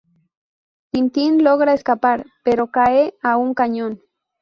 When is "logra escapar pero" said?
1.47-2.71